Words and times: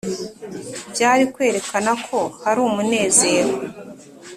byari 0.91 1.23
kwerekana 1.33 1.91
ko 2.05 2.19
hari 2.43 2.59
umunezero. 2.69 3.53